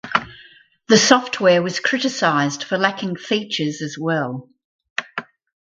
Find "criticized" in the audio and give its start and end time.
1.79-2.63